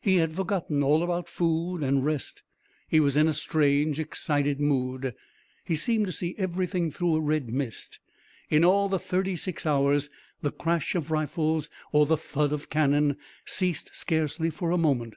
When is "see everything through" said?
6.12-7.14